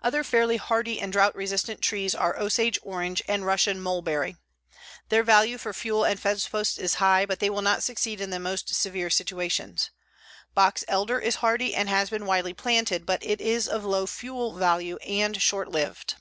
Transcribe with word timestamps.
Other 0.00 0.22
fairly 0.22 0.58
hardy 0.58 1.00
and 1.00 1.12
drought 1.12 1.34
resistant 1.34 1.80
trees 1.80 2.14
are 2.14 2.38
osage 2.38 2.78
orange 2.84 3.20
and 3.26 3.44
Russian 3.44 3.80
mulberry. 3.80 4.36
Their 5.08 5.24
value 5.24 5.58
for 5.58 5.72
fuel 5.74 6.04
and 6.04 6.20
fence 6.20 6.46
posts 6.46 6.78
is 6.78 6.94
high, 7.02 7.26
but 7.26 7.40
they 7.40 7.50
will 7.50 7.62
not 7.62 7.82
succeed 7.82 8.20
in 8.20 8.30
the 8.30 8.38
most 8.38 8.72
severe 8.76 9.10
situations. 9.10 9.90
Box 10.54 10.84
elder 10.86 11.18
is 11.18 11.34
hardy 11.42 11.74
and 11.74 11.88
has 11.88 12.10
been 12.10 12.26
widely 12.26 12.54
planted, 12.54 13.04
but 13.04 13.26
it 13.26 13.40
is 13.40 13.66
of 13.66 13.84
low 13.84 14.06
fuel 14.06 14.52
value 14.54 14.98
and 14.98 15.42
short 15.42 15.68
lived. 15.72 16.14